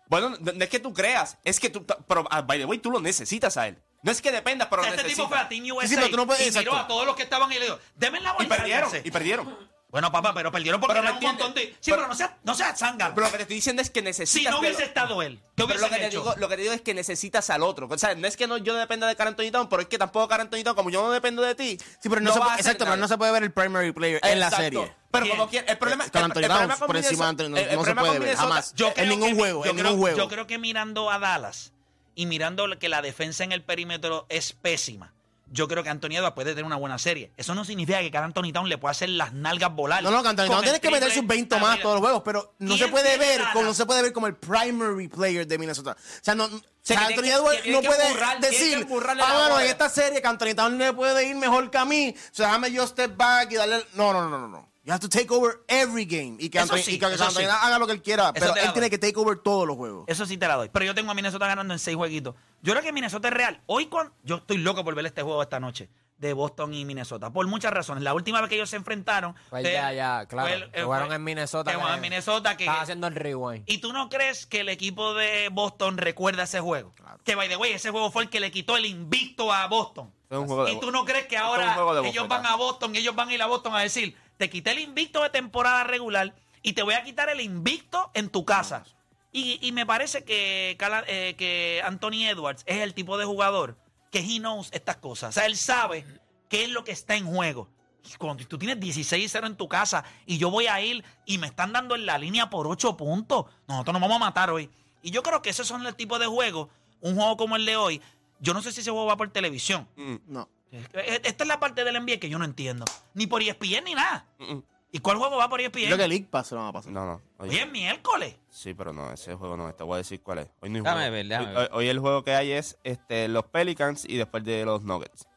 [0.07, 1.85] Bueno, no, no es que tú creas, es que tú...
[2.07, 3.77] Pero, ah, by the way, tú lo necesitas a él.
[4.03, 5.29] No es que dependas, pero lo este tipo necesitas.
[5.29, 6.77] fue a Team USA Sí, sí, pero tú no puedes- y miró exacto.
[6.83, 9.07] a todos los que estaban ahí y le dijo, denme la bola Y perdieron, sálganse".
[9.07, 9.73] y perdieron.
[9.89, 11.67] Bueno, papá, pero perdieron porque Pero eran me un montón de...
[11.79, 13.13] Sí, pero- pero, no seas no seas zángano.
[13.13, 14.41] Pero lo que te estoy diciendo es que necesitas...
[14.41, 16.19] Si no que hubiese estado él, ¿qué Pero lo que, te hecho?
[16.21, 17.87] digo, lo que te digo es que necesitas al otro.
[17.87, 19.99] O sea, no es que no, yo dependa de Carl Anthony Towns, pero es que
[19.99, 21.77] tampoco Carl Anthony Towns, como yo no dependo de ti.
[22.01, 24.19] Sí, pero no, se va puede, exacto, pero no se puede ver el primary player
[24.23, 24.63] en la Exacto.
[24.63, 24.95] serie.
[25.11, 25.37] Pero ¿Quién?
[25.37, 28.19] como quiera, el problema, Eh, problema Towns con por encima de Anthony- no se puede
[28.19, 28.73] ver, jamás.
[28.95, 30.17] En ningún que- juego, en ningún juego.
[30.17, 31.71] Yo creo que mirando a Dallas
[32.15, 35.13] y mirando que la defensa en el perímetro es pésima,
[35.53, 37.31] yo creo que Anthony Edwards puede tener una buena serie.
[37.37, 40.01] Eso no significa que cada Anthony Town le pueda hacer las nalgas volar.
[40.01, 41.83] No, no, Anthony el tiene que meter sus 20 más arriba.
[41.83, 44.25] todos los juegos, pero no se ¿Quién puede ver como no se puede ver como
[44.25, 45.91] el primary player de Minnesota.
[45.91, 48.03] O sea, no, o sea, Anthony Edwards no puede
[48.41, 49.63] decir, ah, bueno, bola".
[49.63, 52.47] en esta serie que Anthony Towns le puede ir mejor que a mí, o sea,
[52.47, 53.85] déjame yo step back y darle...
[53.93, 54.72] No, no, no, no, no.
[54.85, 57.39] You have to take over every game y que Anthony, sí, y que eso Anthony
[57.43, 57.45] sí.
[57.49, 60.03] haga lo que él quiera, Eso pero él tiene que take over todos los juegos.
[60.07, 60.69] Eso sí te la doy.
[60.69, 62.35] Pero yo tengo a Minnesota ganando en seis jueguitos.
[62.61, 63.61] Yo creo que Minnesota es real.
[63.65, 65.89] Hoy cuando, yo estoy loco por ver este juego esta noche.
[66.17, 67.31] de Boston y Minnesota.
[67.31, 68.01] Por muchas razones.
[68.01, 69.35] La última vez que ellos se enfrentaron.
[69.49, 70.47] Pues ya, ya, claro.
[70.47, 71.71] fue el- que jugaron fue- en Minnesota.
[71.71, 72.55] que jugaron en Minnesota.
[72.55, 73.63] Que, Estaba haciendo el rewind.
[73.65, 76.93] ¿Y tú no crees que el equipo de Boston recuerda ese juego?
[77.25, 80.13] Que, by the way, ese juego fue el que le quitó el invicto a Boston.
[80.29, 82.95] Fue un juego de ¿Y tú no crees que ahora de ellos van a Boston,
[82.95, 86.35] ellos van a ir a Boston a decir, te quité el invicto de temporada regular
[86.61, 88.83] y te voy a quitar el invicto en tu casa?
[89.31, 93.77] Y, y me parece que, Cala- eh, que Anthony Edwards es el tipo de jugador
[94.11, 95.29] que he knows estas cosas.
[95.29, 96.05] O sea, él sabe
[96.49, 97.69] qué es lo que está en juego.
[98.05, 101.47] Y Cuando tú tienes 16-0 en tu casa y yo voy a ir y me
[101.47, 104.69] están dando en la línea por 8 puntos, nosotros nos vamos a matar hoy.
[105.01, 106.67] Y yo creo que esos son el tipo de juegos,
[106.99, 108.01] un juego como el de hoy.
[108.41, 109.87] Yo no sé si ese juego va por televisión.
[110.27, 110.49] No.
[110.93, 112.85] Eh, Esta es la parte del NBA que yo no entiendo.
[113.13, 114.25] Ni por ESPN ni nada.
[114.39, 114.63] Mm, mm.
[114.95, 115.85] ¿Y cuál juego va por ESPN?
[115.85, 116.91] Creo que League Pass se lo van a pasar.
[116.91, 117.21] No, no.
[117.39, 118.35] Hoy es miércoles.
[118.49, 119.73] sí, pero no, ese juego no.
[119.73, 120.47] Te voy a decir cuál es.
[120.61, 121.11] Hoy no hay juego.
[121.11, 121.69] ver, déjame hoy, ver.
[121.73, 125.27] hoy- el juego que hay es este, los Pelicans y después de los Nuggets.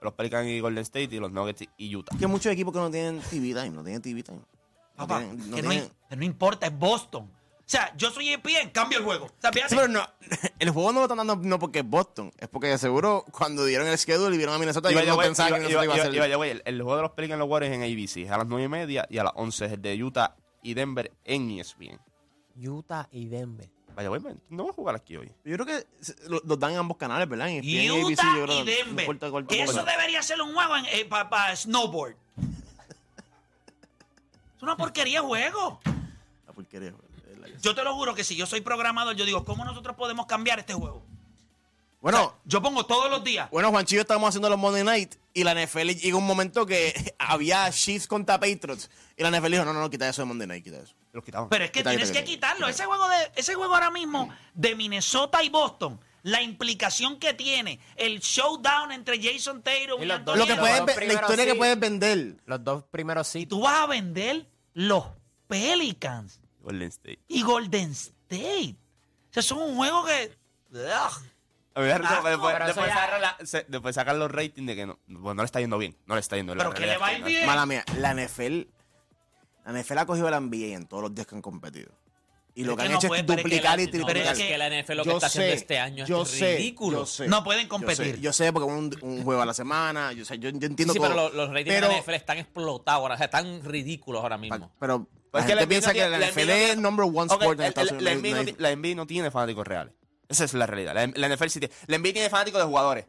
[0.00, 2.12] Los Pelicans y Golden State y los Nuggets y Utah.
[2.14, 4.38] Es que hay muchos equipos que no tienen TV time, no tienen TV time.
[4.38, 4.44] No
[4.96, 7.30] Papá, tienen- no que no, tienen- que no importa, es Boston.
[7.66, 9.24] O sea, yo soy ESPN, cambio el juego.
[9.24, 10.06] O sea, fíjate, Sí, pero no,
[10.58, 13.64] el juego no lo están dando no porque es Boston, es porque de seguro cuando
[13.64, 15.84] dieron el schedule y vieron a Minnesota, Y ellos vaya, no iba- que Minnesota iba-
[15.84, 16.36] iba a iba- ser.
[16.36, 18.46] güey, el, el juego de los Pelicans y los Warriors en ABC es a las
[18.46, 21.98] 9 y media y a las 11 es el de Utah y Denver en ESPN.
[22.62, 23.70] Utah y Denver.
[23.96, 25.32] Vaya, güey, no va a jugar aquí hoy.
[25.44, 27.48] Yo creo que se- lo- los dan en ambos canales, ¿verdad?
[27.48, 29.04] En ESPN ABC, Utah yo creo, y no Denver.
[29.04, 29.78] importa cuál que tampoco.
[29.78, 30.74] eso debería ser un juego
[31.30, 32.14] para snowboard.
[34.56, 35.80] es una porquería de juego.
[36.46, 36.94] La porquería, es
[37.62, 40.58] Yo te lo juro que si yo soy programador, yo digo, ¿cómo nosotros podemos cambiar
[40.58, 41.04] este juego?
[42.00, 43.48] Bueno, O sea, yo pongo todos los días.
[43.50, 47.70] bueno, Juanchillo estábamos haciendo los Monday Night y la NFL llegó un momento que había
[47.70, 50.64] Chiefs contra Patriots y la NFL dijo, no, no, no, quita eso de Monday Night,
[50.64, 50.94] quita eso.
[51.14, 51.48] Los quitaban.
[51.48, 52.66] Pero es que Quita, tienes quita, que quita, quitarlo.
[52.66, 52.70] quita.
[52.76, 57.80] Ese juego, de, ese juego ahora mismo de Minnesota y Boston, la implicación que tiene,
[57.96, 61.44] el showdown entre Jason Taylor y, Y los Anthony dos- Lo que puedes la historia
[61.46, 61.56] que sí.
[61.58, 62.36] puedes vender.
[62.44, 63.48] Los dos primeros sitios.
[63.48, 65.04] tú vas a vender los
[65.46, 67.20] Pelicans Golden State.
[67.28, 68.76] y Golden State.
[69.30, 70.36] O sea, son un juego que...
[70.72, 71.22] Ugh.
[71.76, 72.22] A ver, Ah, después,
[72.52, 75.34] pero después eso ya- sacar la- se- después sacar los ratings de que no, bueno,
[75.34, 75.96] no le está yendo bien.
[76.06, 76.58] No le está yendo bien.
[76.58, 77.46] Pero la que le realidad va es a ir no- bien.
[77.46, 78.68] Mala mía, la NFL,
[79.64, 81.90] la NFL ha cogido la NBA en todos los días que han competido.
[82.56, 83.86] Y Pero lo que han no hecho puede- es pero es que duplicar la- y
[83.86, 84.14] no, triplicar.
[84.22, 86.28] pero es que la NFL lo que Yo está haciendo sé, este año yo es
[86.28, 86.98] sé, ridículo.
[87.00, 88.14] yo sé, No pueden yo competir.
[88.14, 90.92] sé, Yo sé, porque un, un juego a la semana, yo, sé, yo, yo entiendo
[90.92, 91.08] Sí, todo.
[91.08, 94.22] pero los, los ratings pero, de la NFL están explotados ahora, o sea, están ridículos
[94.22, 94.70] ahora mismo.
[94.78, 95.08] pero
[95.42, 97.66] Pues la es que gente piensa que la la NFL es number one sport en
[97.66, 98.46] Estados el- Unidos.
[98.58, 99.94] la, NBA no tiene fanáticos reales.
[100.28, 100.94] Esa es la realidad.
[100.94, 101.74] La, la NFL sí tiene.
[101.86, 103.06] La NBA tiene fanáticos de jugadores.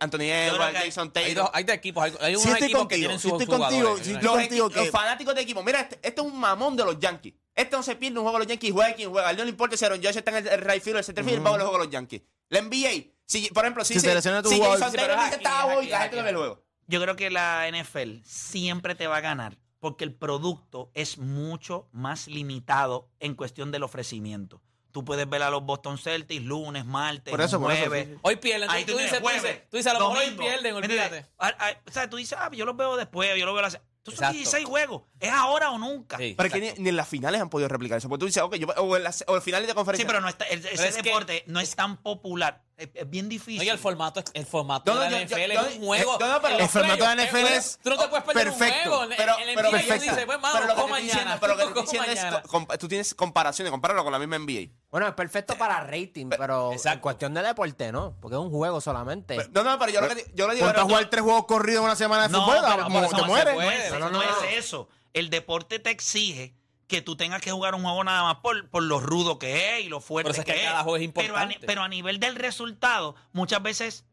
[0.00, 1.44] Anthony Edwards, Jason Hay, Taylor.
[1.44, 3.58] dos, hay de equipos, hay, hay unos Sí equipos que contigo, tienen sí sus estoy
[3.58, 5.62] contigo, sí estoy los, contigo que- los fanáticos de equipo.
[5.62, 7.34] Mira, este, este es un mamón de los Yankees.
[7.54, 8.72] Este no se pierde un juego de los Yankees.
[8.72, 9.28] Juega quien juega.
[9.28, 11.04] A él no le importa si Aaron Josh está en el, el right field, el
[11.04, 12.22] center field, va a ver el juego de los Yankees.
[12.48, 13.12] La NBA.
[13.26, 16.16] Si, por ejemplo, si, Si si, tu jugador- Jason Sí, Taylor dice hoy, la gente
[16.16, 16.64] no ve el juego.
[16.86, 21.86] Yo creo que la NFL siempre te va a ganar porque el producto es mucho
[21.92, 24.60] más limitado en cuestión del ofrecimiento.
[24.90, 28.06] Tú puedes ver a los Boston Celtics lunes, martes, Por eso, por eso, jueves.
[28.08, 28.18] sí, sí.
[28.22, 28.68] Hoy pierden.
[28.68, 30.74] Ahí tú, tú dices, tienes tú dices, jueves, tú dices, a lo mejor hoy pierden,
[30.74, 31.26] olvídate.
[31.38, 33.68] Ah, ah, O sea, tú dices, ah, yo los veo después, yo los veo la...
[33.68, 34.32] Estos son Exacto.
[34.38, 35.02] 16 juegos.
[35.20, 36.16] Es ahora o nunca.
[36.18, 36.34] Sí.
[36.36, 38.08] Pero es que ni, ni en las finales han podido replicar eso.
[38.08, 40.06] Porque tú dices, ok, yo, o, en las, o en finales de Sí, conferencia.
[40.08, 42.64] pero no está, el- ese es que- deporte no es tan popular.
[42.76, 43.60] Es, es bien difícil.
[43.62, 46.18] Oye, el formato, el formato No, de no, la yo- NFL yo- es un juego.
[46.20, 48.24] yo- no, pero en el formato de la NFL eh, es Tú no te puedes
[48.26, 49.02] perder perfecto, un juego.
[49.04, 50.10] En- Pero, en el pero NBA perfecto.
[50.14, 51.40] dice, pues, mano, pero lo que diciendo, mañana.
[51.40, 54.70] pero lo que diciendo es, tú tienes comparaciones, compáralo con la misma NBA.
[54.90, 57.00] Bueno, es perfecto para rating, pero en exacto.
[57.00, 58.14] cuestión de deporte, ¿no?
[58.20, 59.36] Porque es un juego solamente.
[59.36, 61.46] Pero- no, no, pero yo lo que yo le digo Ponte a jugar tres juegos
[61.46, 62.74] corridos en una semana de No, fútbol, pero
[63.08, 63.54] te no mueres.
[63.54, 63.90] puede.
[63.92, 64.44] No, No, no, no.
[64.44, 64.88] es eso.
[65.14, 66.54] El deporte te exige
[66.86, 69.84] que tú tengas que jugar un juego nada más por, por lo rudo que es
[69.84, 73.16] y lo fuerte es que que cada juego es Pero a, pero nivel del resultado,
[73.32, 74.04] muchas veces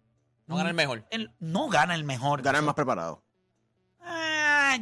[0.48, 1.06] No gana el mejor.
[1.12, 2.42] el- no gana el mejor.
[2.42, 3.24] Ganar más preparado.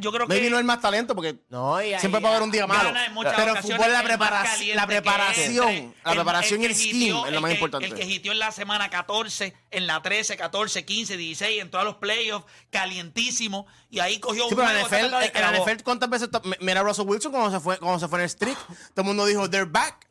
[0.00, 2.32] Yo creo que Maybe no el más talento porque no, y ahí- siempre va a
[2.32, 2.90] haber un día malo.
[2.92, 5.94] Pero ocasiones fútbol la, el prepara- la preparación, entre.
[6.04, 7.86] la preparación y el que scheme hitió- es lo más el que- importante.
[7.86, 11.84] El que hitió en la semana 14, en la 13, 14, 15, 16, en todos
[11.84, 15.62] los playoffs, calientísimo, y ahí cogió Sí, un pero en NFL, y en.
[15.62, 16.28] NFL, ¿cuántas veces?
[16.60, 18.58] Mira a Russell Wilson cuando se fue, cuando se fue en el streak.
[18.94, 20.08] Todo el mundo dijo, they're back.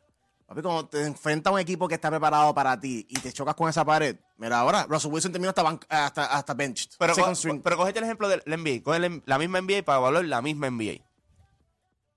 [0.52, 3.54] Papi, cuando te enfrentas a un equipo que está preparado para ti y te chocas
[3.54, 6.90] con esa pared, mira ahora, Russell Wilson terminó hasta, hasta, hasta benched.
[6.98, 8.82] Pero, co- pero cogete el ejemplo de la NBA.
[8.82, 11.02] Coge la misma NBA para evaluar la misma NBA.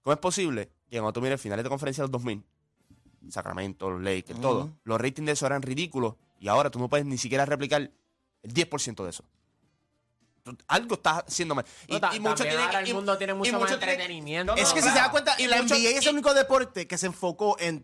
[0.02, 2.44] ¿Cómo es posible que cuando tú mires finales de conferencia de los 2000,
[3.30, 7.06] Sacramento, los Lakers, todo, los ratings de eso eran ridículos y ahora tú no puedes
[7.06, 7.82] ni siquiera replicar
[8.44, 9.24] el 10% de eso?
[10.68, 11.66] Algo está haciendo mal.
[11.90, 14.54] No, ta- también tienen ahora el y- mundo tiene y mucho más mucho entretenimiento.
[14.56, 14.94] Es que si claro.
[14.96, 17.56] se da cuenta, Y la mucho- NBA es y- el único deporte que se enfocó
[17.60, 17.84] en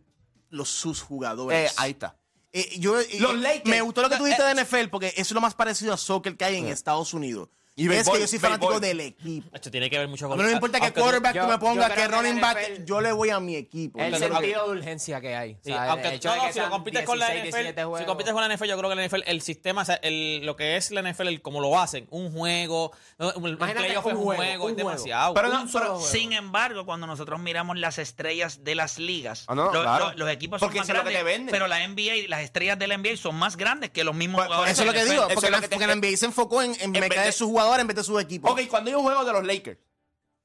[0.52, 1.72] los sus jugadores.
[1.72, 2.16] Eh, ahí está.
[2.54, 3.66] Eh, yo, eh, Los Lakers.
[3.66, 5.94] Me gustó lo que tú dijiste Eh, de NFL porque eso es lo más parecido
[5.94, 7.50] a soccer que hay en Estados Unidos.
[7.74, 9.50] Y es que yo soy fanático del equipo.
[9.56, 11.58] Hecho, tiene que ver mucho A con mí no me importa qué quarterback tú me
[11.58, 13.98] pongas, que running back, NFL yo le voy a mi equipo.
[14.00, 15.54] El sentido de urgencia que hay.
[15.54, 18.48] O Sí, sea, aunque el si compites con la 16, NFL, 17 si compites con
[18.48, 20.92] la NFL, yo creo que la NFL, el sistema, o sea, el, lo que es
[20.92, 24.76] la NFL, el, como lo hacen, un juego, Imagínate playoff un es un juego, es
[24.76, 25.34] demasiado.
[25.34, 26.00] Pero no.
[26.02, 30.10] Sin embargo, cuando nosotros miramos las estrellas de las ligas, Ah, no, lo- claro.
[30.12, 31.52] lo- los equipos son Porque más grandes, te venden.
[31.52, 34.48] pero la NBA, las estrellas de la NBA son más grandes que los mismos Pues,
[34.48, 34.74] jugadores.
[34.74, 37.61] Eso es lo que digo, porque, la, NBA se enfocó en, mercader de- sus jugadores
[37.82, 38.52] en vez de sus equipos.
[38.52, 39.80] Ok, cuando hay un juego de los Lakers,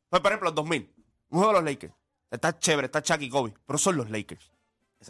[0.09, 0.92] pues, por ejemplo, 2000,
[1.31, 1.94] un juego de los Lakers,
[2.31, 4.50] está chévere, está Chucky y Kobe, pero son los Lakers.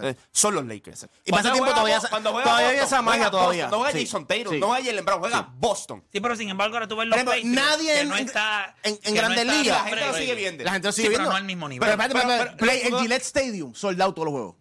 [0.03, 1.07] Eh, son los Lakers.
[1.25, 3.65] Y pasa tiempo juega todavía cuando juega todavía hay Boston, esa magia juega todavía.
[3.67, 4.05] Boston, no juega Sí.
[4.05, 4.61] Jason Sí.
[4.61, 6.05] no juega Jalen Brown, juega Boston.
[6.13, 8.99] Sí, pero sin embargo, ahora tú ves los Patriots, nadie que en- no está, en-
[9.03, 9.65] en no Grandes Ligas.
[9.85, 10.65] La gente lo sigue viendo.
[10.65, 11.31] La gente lo Sí, sigue pero viendo.
[11.31, 11.81] no al mismo nivel.
[11.89, 14.57] Pero espérate, Pero- espérate, pero- play- pero- el Gillette Stadium, soldado todos los juegos.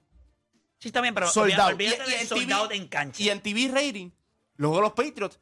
[0.78, 3.24] Sí, está bien, pero Sold olvídate, Y- y de en TV cancha.
[3.24, 4.12] Y en TV rating,
[4.58, 5.40] los juegos de los Patriots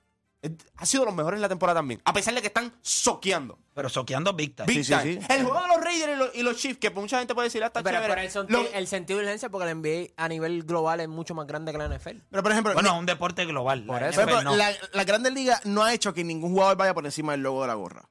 [0.78, 2.02] ha sido los mejores en la temporada también.
[2.06, 3.58] A pesar de que están soqueando.
[3.74, 4.68] Pero soqueando Big Time.
[4.68, 5.22] Big Sí, sí, time.
[5.22, 5.28] sí.
[5.30, 7.64] El juego de los Raiders y los, y los Chiefs, que mucha gente puede decir,
[7.64, 8.14] ah, está Pero, chévere.
[8.14, 11.08] pero el, son- Los- el sentido de urgencia porque la NBA a nivel global es
[11.08, 12.18] mucho más grande que la NFL.
[12.30, 13.84] Pero, por ejemplo, Bueno, es un deporte global.
[13.86, 14.22] Por La eso.
[14.22, 14.56] ejemplo, no.
[14.56, 17.62] la, la Grandes Ligas no ha hecho que ningún jugador vaya por encima del logo
[17.62, 18.08] de la gorra.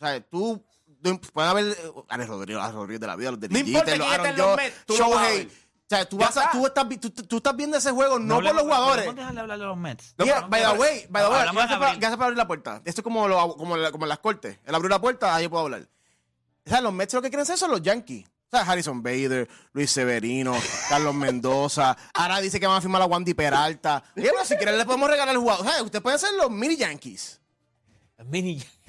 [0.00, 0.64] O sea, tú,
[1.02, 1.76] tú pueden haber eh,
[2.08, 4.56] Alex Rodríguez, Alex Rodríguez de la vida, los de No importa quién esté en los
[4.56, 5.48] Mets, tú lo vas a ver.
[5.88, 8.44] O sea, tú, vas a- tú, estás, tú, tú estás viendo ese juego no, por
[8.44, 9.04] los jugadores.
[9.04, 10.14] ¿Podemos dejarle hablar de los Mets?
[10.18, 12.82] No, by the way, by the way, gracias por, gracias por abrir la puerta.
[12.84, 14.58] Esto es como, lo, como, la- como en las cortes.
[14.64, 15.88] Él abrió la puerta, ahí puedo hablar.
[16.66, 18.26] O sea, los Mets lo que quieren hacer son los Yankees.
[18.26, 20.56] O sea, Harrison Bader, Luis Severino,
[20.88, 21.96] Carlos Mendoza.
[22.14, 24.02] Ahora dice que van a firmar a Wandy Peralta.
[24.16, 25.64] Oye, pero si quieren le podemos regalar el jugador.
[25.66, 27.40] O sea, ustedes pueden ser los mini Yankees.
[28.24, 28.60] Mini.
[28.84, 28.85] Que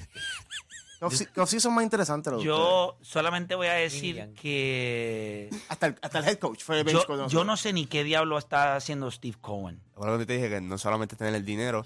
[1.46, 2.68] sí son más interesantes los de ustedes.
[2.68, 7.06] Yo solamente voy a decir que Hasta el, hasta el head coach fue el bench
[7.06, 9.80] yo, yo no sé ni qué diablo está haciendo Steve Cohen.
[9.96, 11.84] Bueno, que te dije que no solamente tener el dinero,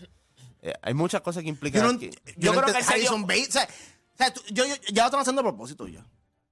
[0.63, 1.83] eh, hay muchas cosas que implican.
[1.83, 2.11] Yo no, aquí.
[2.37, 3.49] yo creo que Harrison Bader.
[3.49, 3.69] O sea,
[4.15, 6.05] o sea, tú- yo, yo- ya lo están haciendo a propósito ya.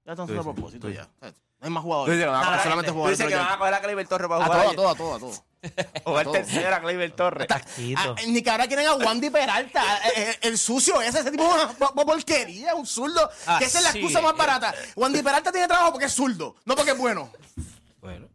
[0.05, 1.07] Ya están haciendo a propósito ya.
[1.21, 1.33] O no
[1.67, 2.15] hay más jugadores.
[2.15, 3.19] dices que van a Ah, coger- solamente tú jugadores.
[3.27, 4.59] que van a coger a Gleyber Torres para jugar.
[4.67, 5.43] a todo, a todo, a todo.
[6.05, 6.33] Jugar todo.
[6.33, 7.47] tercera a Gleyber Torres.
[7.47, 8.01] Taquito.
[8.01, 9.83] Ah, ni que ahora quieren a Wandy Peralta.
[10.07, 13.29] eh, eh, el sucio ese, ese tipo es una po- po- porquería, un zurdo.
[13.45, 14.37] Ah, que esa es la excusa más eh.
[14.37, 14.73] barata.
[14.95, 17.31] Wandy Peralta tiene trabajo porque es zurdo, no porque es bueno.
[17.99, 18.27] Bueno.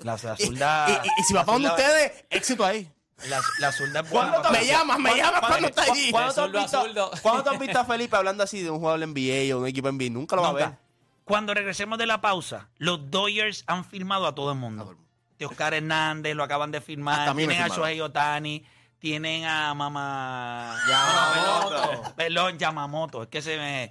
[0.00, 0.36] La, zurda.
[0.38, 2.90] y- si va para donde ustedes, éxito ahí.
[3.28, 6.10] La, la zurda es ¿Cuándo buena Me llamas, me llamas cuando está allí.
[6.10, 7.10] ¿Cuándo te has De zurdo a visto- zurdo.
[7.22, 9.66] cuándo te has visto a Felipe hablando así de un jugador de NBA o un
[9.66, 10.10] equipo NBA?
[10.10, 10.64] Nunca lo va a ver.
[10.66, 10.78] Nunca.
[11.24, 14.96] Cuando regresemos de la pausa, los Dodgers han firmado a todo el mundo.
[15.38, 17.20] De Oscar Hernández lo acaban de firmar.
[17.20, 17.84] Hasta a mí me Tienen a firmaron.
[17.88, 18.64] Shohei Otani.
[18.98, 20.76] Tienen a Mamá.
[20.86, 22.14] Yamamoto.
[22.16, 23.22] Perdón, Yamamoto.
[23.22, 23.90] Es que se me.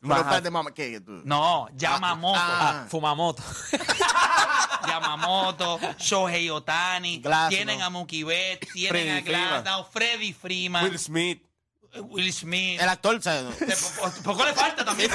[0.00, 1.00] Pero mamá, ¿qué?
[1.24, 2.38] No, Yamamoto.
[2.38, 2.82] Ah.
[2.84, 3.42] Ah, Fumamoto.
[4.88, 7.18] Yamamoto, Shohei Otani.
[7.18, 7.84] Glass, tienen no.
[7.86, 8.72] a Mookie Betts.
[8.72, 9.62] Tienen Freddy a Freeman.
[9.62, 10.84] Glasnow, Freddy Freeman.
[10.84, 11.42] Will Smith.
[12.02, 12.80] Will Smith.
[12.80, 15.10] El actor, po- Poco le falta también.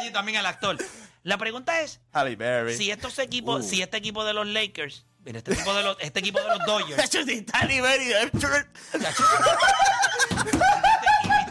[0.00, 0.78] allí también al actor.
[1.22, 2.76] La pregunta es, Halle Berry.
[2.76, 3.68] si estos equipos, Uh.
[3.68, 6.58] si este equipo de los Lakers, mira, este equipo de los, este equipo de los
[6.66, 8.66] Dodgers, está Liberi, eh, chur.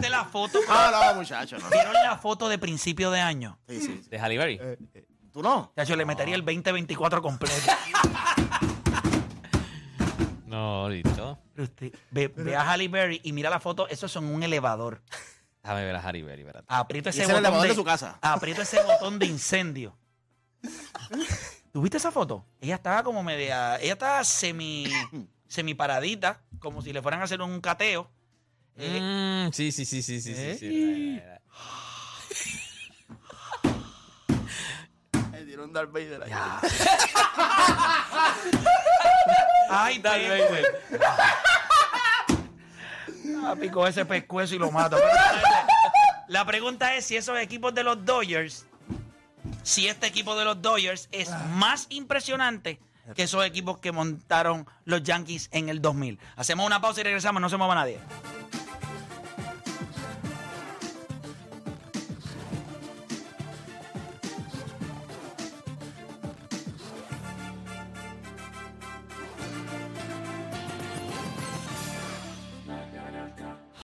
[0.04, 0.60] ¿Viste, y viste la foto?
[0.70, 1.70] Ah, no, muchacho, no.
[1.70, 3.60] ¿Vieron la foto de principio de año?
[3.68, 4.02] Sí, sí.
[4.10, 4.60] De Halle Berry.
[5.32, 5.74] ¿Tú no?
[5.76, 7.56] Le metería el 2024 completo.
[10.46, 11.40] No, listo.
[11.56, 15.02] Pero usted ve, ve a Halle Berry y mira la foto, eso son un elevador.
[15.64, 16.68] Déjame ver a Halle Berry, espérate.
[16.70, 18.20] Aprieto ese es botón elevador de, de su casa.
[18.22, 19.98] Aprieto ese botón de incendio.
[21.72, 22.46] ¿Tuviste esa foto?
[22.62, 23.78] Ella estaba como media.
[23.78, 24.86] Ella estaba semi.
[25.48, 28.10] semi paradita, como si le fueran a hacer un cateo.
[28.78, 29.00] Eh,
[29.50, 31.22] Mm, sí, sí, sí, sí, sí, sí, sí.
[35.32, 36.32] Le dieron Darth Vader ahí.
[39.70, 40.64] Ay, Dale, Pepe.
[43.46, 44.96] Ah, picó ese pescuezo y lo mata.
[44.98, 45.42] Espérate.
[46.28, 48.66] La pregunta es si esos equipos de los Dodgers,
[49.64, 52.80] si este equipo de los Dodgers es más impresionante
[53.16, 56.18] que esos equipos que montaron los Yankees en el 2000.
[56.38, 58.00] Hacemos una pausa y regresamos, no se mueva nadie.